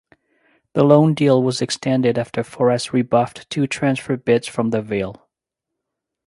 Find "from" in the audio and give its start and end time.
4.47-4.71